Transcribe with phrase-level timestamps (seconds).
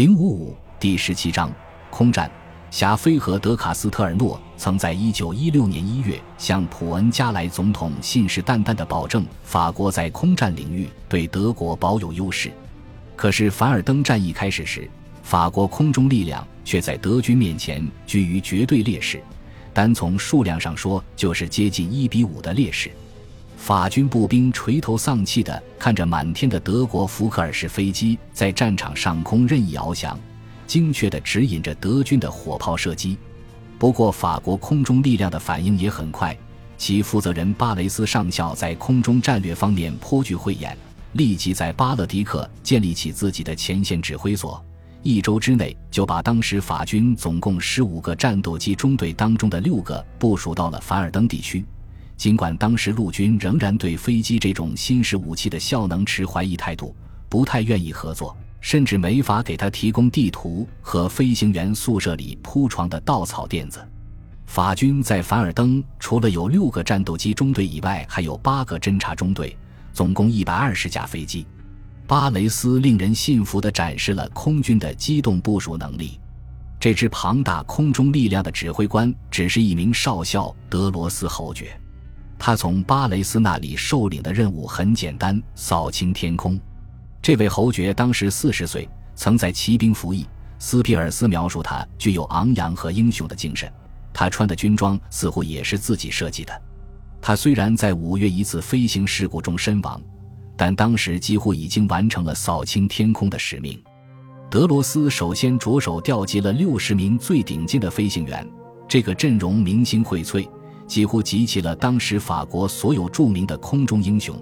[0.00, 1.52] 零五五第十七章
[1.90, 2.32] 空战。
[2.70, 12.50] 霞飞和德卡斯特尔诺曾在一九一六年一月向普恩加莱总统信誓旦旦地保证，法国在空战领域对德国保有优势。
[13.14, 14.88] 可是凡尔登战役开始时，
[15.22, 19.22] 法国空中力量却在德军面前居于绝对劣势，
[19.74, 22.90] 单从数量上说，就是接近一比五的劣势。
[23.60, 30.18] 法军步兵垂头丧气地看着满天的德国福克尔式飞机在战场上空任意翱翔。
[30.66, 33.18] 精确地指引着德军的火炮射击，
[33.78, 36.34] 不过法国空中力量的反应也很快。
[36.78, 40.74] 其负责人巴雷斯上校在空中战略方面颇具慧眼，
[41.12, 44.64] 立即在巴勒迪克建立起自己的前线指挥所。
[45.02, 51.62] 一周之内，就把当时法军总共十五个战斗机中队当中的六个部署到了凡尔登地区。
[52.20, 56.94] 尽管当时陆军仍然对飞机这种新式武器的效能持怀疑态度，
[57.30, 58.36] 不太愿意合作。
[58.60, 63.80] 甚至没法给他提供地图和飞行员宿舍里铺床的稻草垫子。
[64.44, 69.56] 法军在凡尔登除了有六个战斗机中队以外，还有八个侦察中队，
[69.94, 71.46] 总共一百二十架飞机。
[72.06, 76.20] 巴雷斯令人信服地展示了空军的机动部署能力。
[76.78, 81.74] 这支庞大空中力量的指挥官只是一名少校德罗斯侯爵，
[82.42, 86.58] 他从巴雷斯那里受领的任务很简单：扫清天空。
[87.20, 90.26] 这位侯爵当时四十岁，曾在骑兵服役。
[90.58, 93.70] 斯皮尔斯描述他具有昂扬和英雄的精神。
[94.10, 96.62] 他穿的军装似乎也是自己设计的。
[97.20, 100.00] 他虽然在五月一次飞行事故中身亡，
[100.56, 103.78] 但当时几乎已经完成了扫清天空的使命。
[104.50, 108.48] 德罗斯首先着手调集了六十名最顶尖的飞行员，
[108.88, 110.48] 这个阵容明星荟萃，
[110.90, 114.34] 几乎集齐了当时法国所有著名的空中英雄。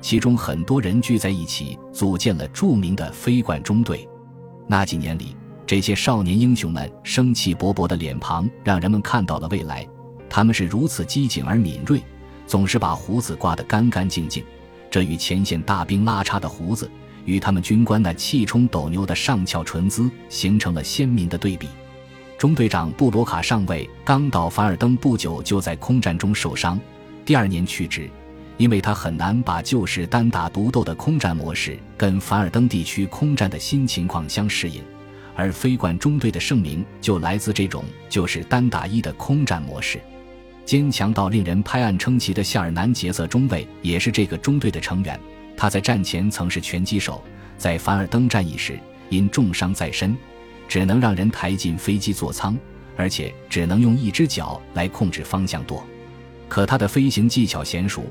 [0.00, 4.08] 其中很多人聚在一起，组建了著名的飞冠中队。
[4.68, 5.34] 那几年里，
[5.66, 9.84] 这些少年英雄们生气勃勃的脸庞，让人们看到了未来。
[10.30, 12.00] 他们是如此机警而敏锐，
[12.46, 14.44] 总是把胡子刮得干干净净。
[14.88, 16.88] 这与前线大兵拉碴的胡子，
[17.24, 21.66] 与他们军官那气冲斗牛的上翘唇姿，形成了鲜明的对比。
[22.38, 26.78] 中队长布罗卡上尉刚到凡尔登不久，就在空战中受伤，
[27.24, 28.10] 第二年去职。
[28.58, 34.82] 因为他很难把旧式单打独斗的空战模式跟凡尔登地区空战的新情况相适应，
[35.34, 40.00] 而飞管中队的盛名就来自这种就是单打一的空战模式。
[40.64, 45.18] 坚强到令人拍案称奇的夏尔南杰瑟中尉也是这个中队的成员。
[45.56, 47.22] 他在战前曾是拳击手，
[47.56, 48.78] 在凡尔登战役时
[49.10, 50.16] 因重伤在身，
[50.68, 52.56] 只能让人抬进飞机座舱，
[52.96, 55.84] 而且只能用一只脚来控制方向舵。
[56.48, 58.04] 可他的飞行技巧娴熟。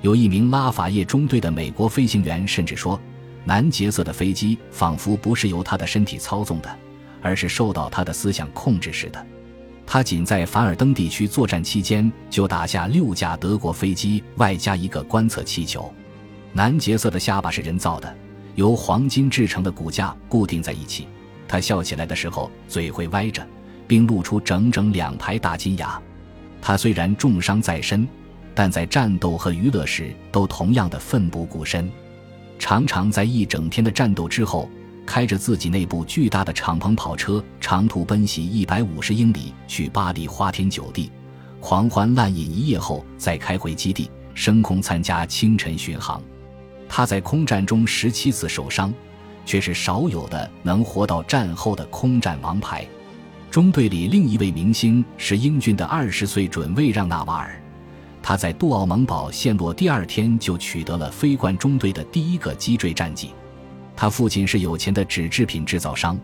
[0.00, 3.00] 有一名拉法叶中队的美国飞行员甚至说，
[3.44, 6.78] 南杰瑟的飞机仿佛不是由他的身体操纵的，
[7.20, 9.26] 而是受到他的思想控制似的。
[9.86, 15.94] 他仅在凡尔登地区作战期间就打下六架德国飞机，外加一个观测气球。
[16.52, 18.12] 南杰瑟的下巴是人造的，
[18.56, 21.06] 由黄金制成的骨架固定在一起。
[21.46, 23.46] 他笑起来的时候嘴会歪着，
[23.86, 26.00] 并露出整整两排大金牙。
[26.60, 28.06] 他虽然重伤在身。
[28.54, 31.90] 但在战斗和娱乐时都同样的奋不顾身，
[32.58, 34.68] 常常在一整天的战斗之后，
[35.06, 41.10] 开着自己那部巨大的敞篷跑车，长途奔袭一百五十英里去巴黎花天酒地，
[41.60, 46.22] 狂欢滥饮一夜后再开回基地，升空参加清晨巡航。
[46.90, 48.92] 他在空战中十七次受伤，
[49.44, 52.86] 却是少有的能活到战后的空战王牌。
[53.50, 57.60] 中队里另一位明星是英俊的二十岁准尉让纳瓦尔。
[58.22, 63.32] 他在杜奥蒙堡陷落第二天就取得了飞冠中队的第一个击坠战绩。
[63.96, 66.18] 他父亲是有钱的纸制品制造商，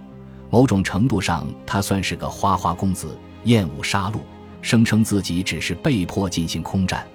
[0.49, 4.21] 某种程度上他算是个花花公子，厌恶杀戮，
[4.63, 7.07] 声称自己只是被迫进行空战。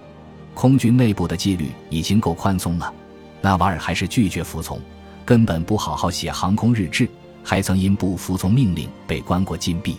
[0.54, 2.94] 空军内部的纪律已经够宽松了，
[3.42, 4.80] 纳瓦尔还是拒绝服从，
[5.26, 7.08] 根本不好好写航空日志，
[7.44, 9.98] 还曾因不服从命令被关过禁闭。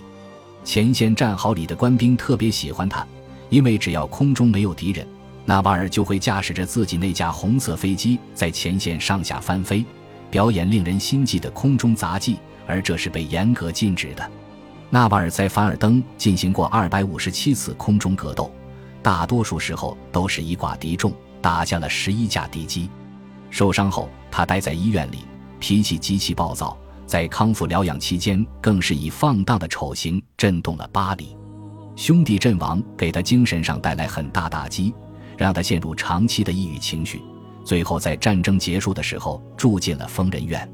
[0.65, 3.07] 前线战壕里的官兵特别喜欢他。
[3.51, 5.07] 因为只要空中没有敌人，
[5.45, 9.85] 纳瓦尔就会驾驶着自己那架红色飞机在前线上下翻飞，
[10.29, 14.29] 表演令人心悸的空中杂技，而这是被严格禁止的。
[14.91, 18.51] 纳瓦尔在凡尔登进行过二百五十七次空中格斗，
[19.03, 22.89] 大多数时候都是以寡敌众，打下了十一架敌机。
[23.55, 25.19] 受伤后，他待在医院里，
[25.61, 31.37] 脾气极其暴躁，在康复疗养期间，更是以放荡的丑行震动了巴黎。
[31.95, 34.93] 兄弟阵亡给他精神上带来很大打击，
[35.39, 37.23] 让他陷入长期的抑郁情绪。
[37.65, 40.69] 最后在战争结束的时候住进了疯人院。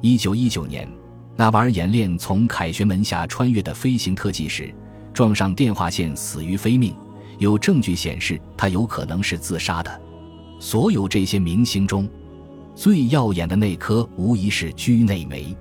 [0.00, 0.88] 一九一九年，
[1.36, 4.74] 纳瓦尔演练从凯旋门下穿越的飞行特技时，
[5.12, 6.96] 撞上电话线死于非命，
[7.36, 10.00] 有证据显示他有可能是自杀的。
[10.58, 12.08] 所有这些明星中，
[12.74, 15.56] 最耀眼的那颗无疑是居内梅。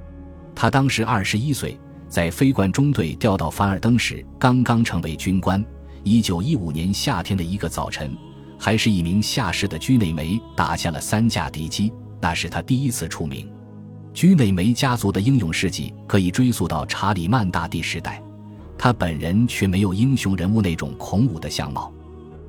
[0.56, 5.63] 他当时二十一岁，在飞冠中队调到凡尔登时，刚刚成为军官。
[6.04, 8.16] 一九一五年夏天的一个早晨，
[8.60, 11.92] 还是一名下士的居内梅打下了三架敌机，
[12.22, 13.50] 那是他第一次出名。
[14.13, 18.22] 居内梅家族的英勇事迹可以追溯到查理曼大帝时代，
[18.78, 21.92] 他本人却没有英雄人物那种孔武的相貌。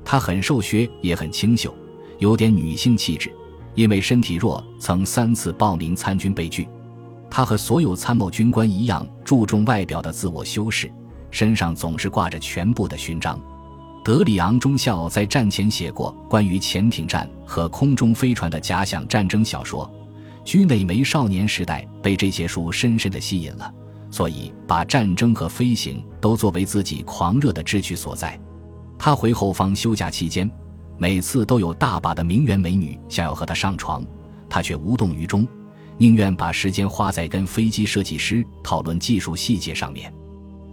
[0.03, 1.73] 他很瘦削，也很清秀，
[2.19, 3.31] 有点女性气质。
[3.73, 6.67] 因为身体弱，曾三次报名参军被拒。
[7.29, 10.89] 他和所有参谋军官一样，注重外表的自我修饰，
[11.29, 13.37] 身上总是挂着全部的勋章。
[14.01, 19.91] 德里昂中校在战前写过关于潜艇战和空中飞船的假想战争小说。
[20.45, 23.73] 居内梅少年时代被这些书深深的吸引了，
[24.11, 28.39] 所以把战争和飞行都作为自己狂热的志趣所在。
[28.97, 30.49] 他回后方休假期间，
[30.97, 34.05] 每次都有大把的名媛美女想要和他上床，
[34.49, 35.47] 他却无动于衷，
[35.97, 40.13] 宁愿把时间花在跟飞机设计师讨论技术细节上面。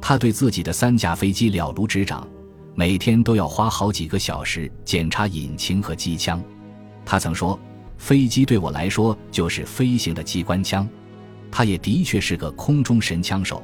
[0.00, 2.26] 他对自己的三架飞机了如指掌，
[2.74, 6.42] 每天都要花好几个小时检查引擎和机枪。
[7.04, 7.58] 他曾说。
[7.98, 10.88] 飞机对我来说就是飞行的机关枪，
[11.52, 13.62] 他也的确是个空中神枪手，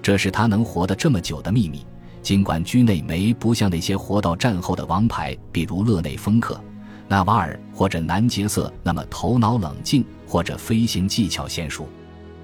[0.00, 1.84] 这是他能活得这么久的秘密。
[2.22, 6.60] 尽管居内梅不像那些活到战后的王牌，比如勒内·丰克、
[7.08, 11.88] 纳瓦尔或者南杰瑟那么头脑冷静或者飞行技巧娴熟，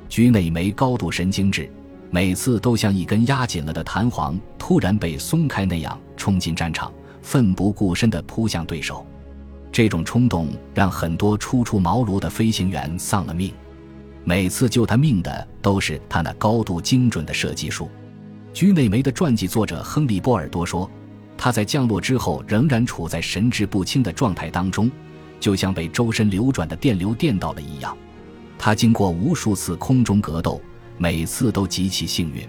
[0.09, 1.71] 居内梅高度神经质，
[2.11, 6.91] 每次都像一根压紧了的弹簧突然被松开那样冲进战场，
[7.21, 9.07] 奋不顾身地扑向对手。
[9.71, 13.53] 这种冲动让很多初出茅庐的飞行员丧了命，
[14.25, 17.91] 每次救他命的都是他那高度精准的射击术。
[18.57, 20.91] 居内梅的传记作者亨利·波尔多说
[21.37, 24.91] ：“他在降落之后仍然处在神志不清的状态当中，
[25.39, 27.95] 就像被周身流转的电流电到了一样。
[28.59, 30.59] 他经过无数次空中格斗，
[30.97, 32.49] 每次都极其幸运。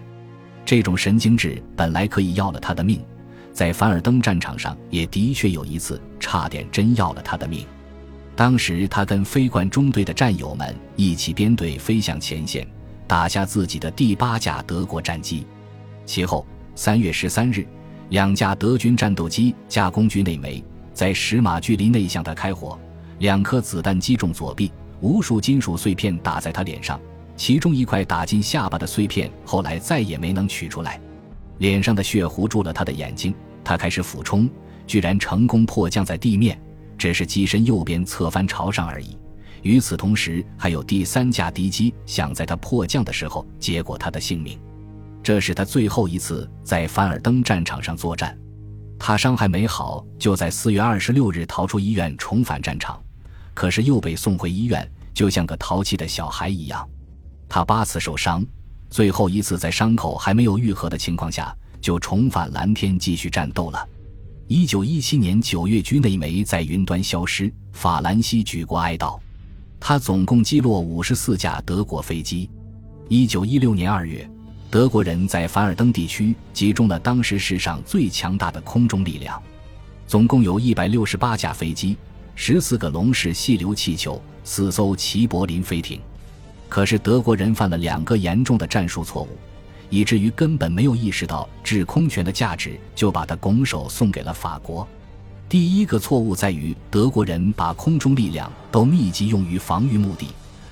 [0.65, 3.03] 这种神经质本来可以要了他的命。”
[3.51, 7.65] 在凡尔登战场上，也的确有一次差点真要了他的命。
[8.33, 12.65] 当时他跟飞冠中队的战友们一起编队飞向前线，
[13.07, 15.45] 打下自己的第八架德国战机。
[16.07, 16.43] 其后，
[16.73, 17.67] 三月十三日，
[18.09, 20.63] 两架德军战斗机架攻居内梅，
[20.93, 22.79] 在十码距离内向他开火，
[23.19, 24.71] 两颗子弹击中左臂，
[25.01, 26.99] 无数金属碎片打在他脸上，
[27.35, 30.99] 其中一块打进下巴的碎片后来再也没能取出来，
[31.57, 33.35] 脸上的血糊住了他的眼睛。
[33.63, 34.49] 他开始俯冲，
[34.87, 36.57] 居然成功迫降在地面，
[36.97, 39.17] 只是机身右边侧翻朝上而已。
[39.61, 44.57] 与此同时，还有第三架敌机想在他迫降的时候结果他的性命。
[45.27, 48.33] 这是他最后一次在凡尔登战场上作战。
[48.97, 52.97] 他伤还没好，就在四月二十六日逃出医院，重返战场，
[53.53, 56.87] 可是又被送回医院，就像个淘气的小孩一样。
[57.49, 58.41] 他八次受伤，
[58.89, 61.53] 最后一次在伤口还没有愈合的情况下。
[61.81, 63.85] 就重返蓝天继续战斗了。
[64.47, 69.19] 一九一七年九月，居内梅在云端消失，法兰西举国哀悼。
[69.77, 72.49] 他总共击落五十四架德国飞机。
[73.09, 74.25] 一九一六年二月，
[74.69, 79.41] 德国人在凡尔登地区集中了当时世上最强大的空中力量，
[80.05, 81.95] 总共有一百六十八架飞机、
[82.35, 86.01] 十四个龙式细流气球、四艘齐柏林飞艇。
[86.67, 89.29] 可是德国人犯了两个严重的战术错误。
[89.89, 94.85] 以至于根本没有意识到制空权的价值，就把它拱手送给了法国。
[95.47, 100.27] 第一个错误在于德国人把空中力量都密集用于防御目的，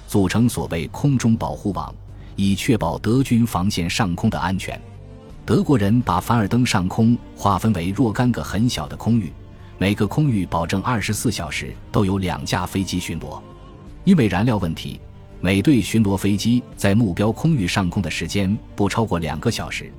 [0.06, 1.96] 组成所谓空中保护网，
[2.36, 4.80] 以确保德军防线上空的安全。
[5.46, 9.32] 德国人把凡尔登上空划分为若干个很小的空域，
[9.78, 13.40] 每个空域保证二十四小时都有两架飞机巡逻，
[14.04, 15.00] 因为燃料问题。
[15.42, 19.92] 每队巡逻飞机在目标空域上空的时间不超过两个小时，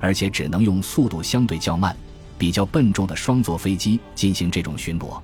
[0.00, 1.94] 而且只能用速度相对较慢、
[2.38, 5.20] 比较笨重的双座飞机进行这种巡逻。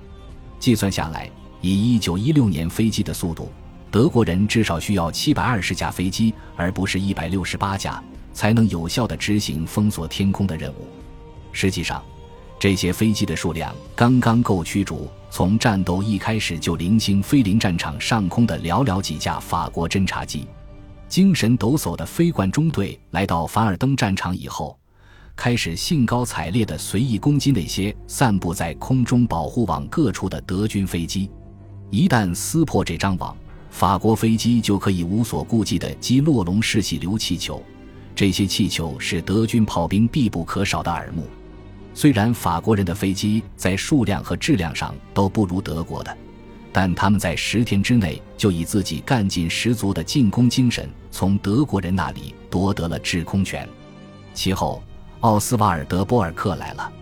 [0.59, 1.27] 计算下来，
[1.61, 3.51] 以1916年飞机的速度，
[3.93, 10.87] 德国人至少需要720架飞机，而不是168架，才能有效地执行封锁天空的任务。
[11.51, 12.03] 实际上，
[12.59, 20.47] 这些飞机的数量刚刚够驱逐从战斗一开始就零星飞临战场上空的寥寥几架法国侦察机。
[21.07, 24.75] 精神抖擞的飞冠中队来到凡尔登战场以后，
[25.35, 31.29] 开始兴高采烈地随意攻击那些散布在空中保护网各处的德军飞机。
[31.91, 33.37] 一旦撕破这张网，
[33.73, 37.61] 法国飞机就可以无所顾忌地击落龙式气流气球。
[38.15, 41.27] 这些气球是德军炮兵必不可少的耳目。
[41.91, 46.15] 虽然法国人的飞机在数量和质量上都不如德国的，
[46.71, 53.67] 但他们在十天之内就以自己干劲十足的进攻精神，从德国人那里夺得了制空权。
[54.35, 54.83] 其后，
[55.21, 56.93] 奥斯瓦尔德·波尔克来了。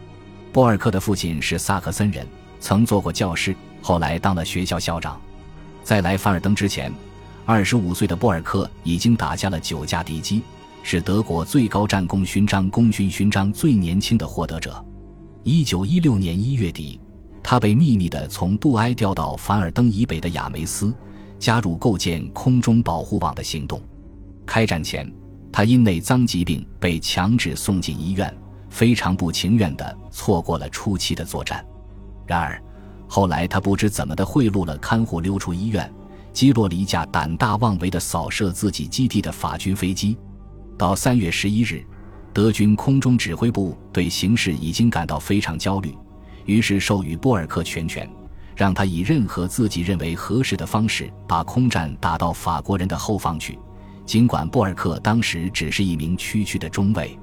[0.53, 2.25] 波尔克的父亲是萨克森人，
[2.61, 5.19] 曾做过教师，后来当了学校校长。
[5.83, 6.91] 在来凡尔登之前，
[7.45, 10.41] 二十五岁的波尔克已经打下了九架敌机。
[10.83, 14.83] 是德国最高战功勋章功勋勋章最年轻的获得者。
[15.43, 16.99] 一九一六年一月底，
[17.43, 20.91] 他被秘密地从杜埃调到凡尔登以北的亚梅斯，
[21.37, 23.79] 加入构建空中保护网的行动。
[24.43, 25.07] 开战前，
[25.51, 28.35] 他因内脏疾病被强制送进医院，
[28.69, 31.63] 非常不情愿地错过了初期的作战。
[32.25, 32.59] 然而，
[33.13, 35.93] 后来他不知怎么的贿赂了看护溜出医院，
[36.31, 40.17] 击落了一架胆大妄为的扫射自己基地的法军飞机。
[40.77, 41.85] 到三月十一日，
[42.31, 45.93] 德军空中指挥部对形势已经感到非常焦虑，
[46.45, 48.09] 于是授予波尔克全权，
[48.55, 53.59] 让他以任何自己认为合适的方式把空战打到法国人的后方去。
[54.05, 57.19] 尽管波尔克当时只是一名区区的中尉，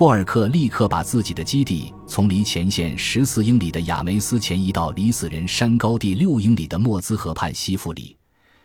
[0.00, 8.16] 波尔克立刻把自己的基地从离前线十四英里的亚梅斯前移到离死人山高地六英里的莫兹河畔西弗里。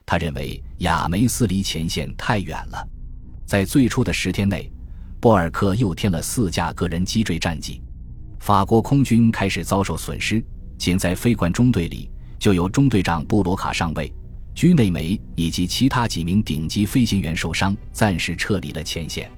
[0.06, 2.88] 他认为亚梅斯离前线太远了。
[3.46, 4.72] 在最初的十天内，
[5.20, 7.82] 波尔克又添了四架个人击坠战机，
[8.40, 10.42] 法国空军开始遭受损失。
[10.78, 14.10] 仅在飞管中队里，就有中队长布罗卡上尉、
[14.54, 19.30] 居内梅以及其他几名顶级飞行员受伤，暂时撤离了前线。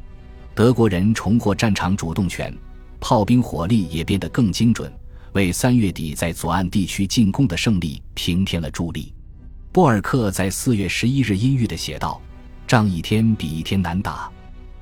[0.57, 2.51] 德国人重获战场主动权，
[2.99, 4.91] 炮兵火力也变得更精准，
[5.33, 9.13] 为三月底在左岸地区进攻的胜利平添了助力。
[9.71, 12.19] 波尔克在四月十一日阴郁地写道。
[12.65, 14.31] 仗一天比一天难打，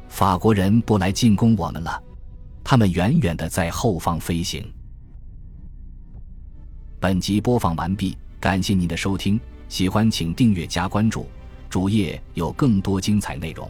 [0.07, 2.01] 法国人不来进攻我们了，
[2.63, 4.65] 他们远远的在后方飞行。
[7.01, 11.27] 本集播放完毕，感谢您的收听，喜欢请订阅加关注，
[11.69, 13.69] 主页有更多精彩内容。